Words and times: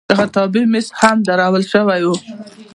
د 0.09 0.11
خطابې 0.19 0.61
میز 0.71 0.87
هم 0.99 1.17
درول 1.27 1.63
شوی 1.71 2.01
و. 2.05 2.09